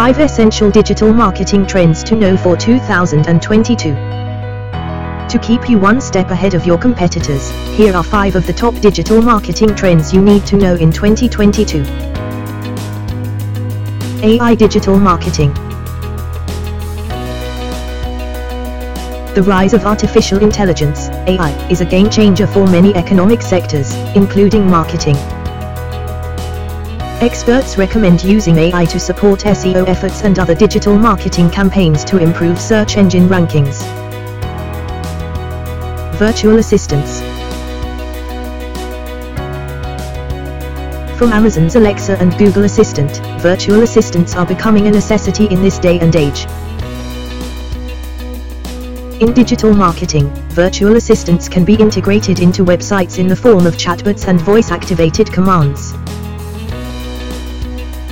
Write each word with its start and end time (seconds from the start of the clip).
5 0.00 0.18
Essential 0.20 0.70
Digital 0.70 1.12
Marketing 1.12 1.66
Trends 1.66 2.02
to 2.04 2.16
Know 2.16 2.34
for 2.34 2.56
2022. 2.56 3.90
To 3.92 5.38
keep 5.42 5.68
you 5.68 5.78
one 5.78 6.00
step 6.00 6.30
ahead 6.30 6.54
of 6.54 6.64
your 6.64 6.78
competitors, 6.78 7.50
here 7.76 7.94
are 7.94 8.02
5 8.02 8.34
of 8.34 8.46
the 8.46 8.52
top 8.54 8.74
digital 8.76 9.20
marketing 9.20 9.74
trends 9.74 10.14
you 10.14 10.22
need 10.22 10.46
to 10.46 10.56
know 10.56 10.74
in 10.76 10.90
2022. 10.90 11.82
AI 14.22 14.54
Digital 14.54 14.98
Marketing 14.98 15.52
The 19.34 19.44
rise 19.46 19.74
of 19.74 19.84
artificial 19.84 20.42
intelligence, 20.42 21.10
AI, 21.26 21.50
is 21.68 21.82
a 21.82 21.84
game 21.84 22.08
changer 22.08 22.46
for 22.46 22.66
many 22.66 22.94
economic 22.94 23.42
sectors, 23.42 23.92
including 24.16 24.66
marketing. 24.66 25.16
Experts 27.20 27.76
recommend 27.76 28.24
using 28.24 28.56
AI 28.56 28.86
to 28.86 28.98
support 28.98 29.40
SEO 29.40 29.86
efforts 29.86 30.22
and 30.22 30.38
other 30.38 30.54
digital 30.54 30.98
marketing 30.98 31.50
campaigns 31.50 32.02
to 32.04 32.16
improve 32.16 32.58
search 32.58 32.96
engine 32.96 33.28
rankings. 33.28 33.82
Virtual 36.14 36.56
assistants. 36.56 37.20
From 41.18 41.34
Amazon's 41.34 41.76
Alexa 41.76 42.16
and 42.20 42.34
Google 42.38 42.64
Assistant, 42.64 43.18
virtual 43.42 43.82
assistants 43.82 44.34
are 44.34 44.46
becoming 44.46 44.86
a 44.86 44.90
necessity 44.90 45.44
in 45.48 45.60
this 45.60 45.78
day 45.78 46.00
and 46.00 46.16
age. 46.16 46.46
In 49.20 49.34
digital 49.34 49.74
marketing, 49.74 50.30
virtual 50.52 50.96
assistants 50.96 51.50
can 51.50 51.66
be 51.66 51.74
integrated 51.74 52.40
into 52.40 52.64
websites 52.64 53.18
in 53.18 53.26
the 53.26 53.36
form 53.36 53.66
of 53.66 53.74
chatbots 53.74 54.26
and 54.26 54.40
voice-activated 54.40 55.30
commands. 55.30 55.92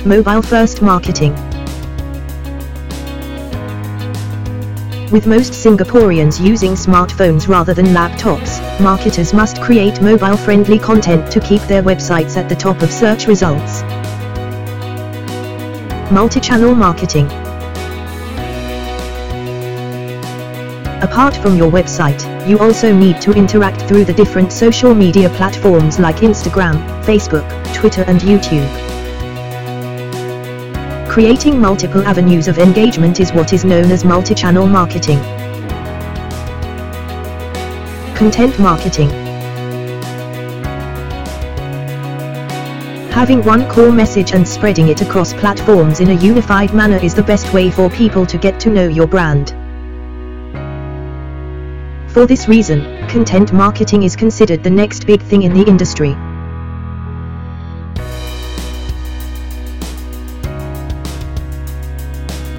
Mobile 0.05 0.41
First 0.41 0.81
Marketing 0.81 1.33
With 5.11 5.27
most 5.27 5.51
Singaporeans 5.51 6.39
using 6.41 6.71
smartphones 6.71 7.49
rather 7.49 7.73
than 7.73 7.87
laptops, 7.87 8.61
marketers 8.79 9.33
must 9.33 9.61
create 9.61 10.01
mobile-friendly 10.01 10.79
content 10.79 11.29
to 11.33 11.41
keep 11.41 11.61
their 11.63 11.83
websites 11.83 12.37
at 12.37 12.47
the 12.47 12.55
top 12.55 12.81
of 12.81 12.93
search 12.93 13.27
results. 13.27 13.81
Multi-channel 16.13 16.75
marketing 16.75 17.25
Apart 21.03 21.35
from 21.35 21.57
your 21.57 21.69
website, 21.69 22.47
you 22.47 22.57
also 22.59 22.95
need 22.95 23.19
to 23.19 23.33
interact 23.33 23.81
through 23.81 24.05
the 24.05 24.13
different 24.13 24.53
social 24.53 24.95
media 24.95 25.29
platforms 25.31 25.99
like 25.99 26.17
Instagram, 26.17 26.77
Facebook, 27.03 27.45
Twitter 27.73 28.03
and 28.03 28.21
YouTube. 28.21 28.88
Creating 31.09 31.59
multiple 31.59 32.03
avenues 32.03 32.47
of 32.47 32.59
engagement 32.59 33.19
is 33.19 33.33
what 33.33 33.51
is 33.51 33.65
known 33.65 33.85
as 33.85 34.05
multi-channel 34.05 34.67
marketing. 34.67 35.17
Content 38.15 38.59
marketing. 38.59 39.09
Having 43.09 43.43
one 43.43 43.67
core 43.67 43.91
message 43.91 44.33
and 44.33 44.47
spreading 44.47 44.89
it 44.89 45.01
across 45.01 45.33
platforms 45.33 45.99
in 45.99 46.11
a 46.11 46.21
unified 46.21 46.75
manner 46.75 47.03
is 47.03 47.15
the 47.15 47.23
best 47.23 47.51
way 47.55 47.71
for 47.71 47.89
people 47.89 48.23
to 48.27 48.37
get 48.37 48.59
to 48.59 48.69
know 48.69 48.87
your 48.87 49.07
brand. 49.07 49.49
For 52.13 52.27
this 52.27 52.47
reason, 52.47 53.07
content 53.07 53.51
marketing 53.51 54.03
is 54.03 54.15
considered 54.15 54.63
the 54.63 54.69
next 54.69 55.07
big 55.07 55.23
thing 55.23 55.41
in 55.41 55.55
the 55.55 55.65
industry. 55.65 56.15